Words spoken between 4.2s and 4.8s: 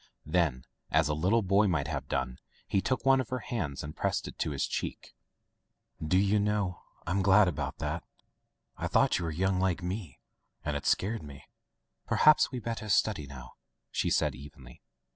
it to his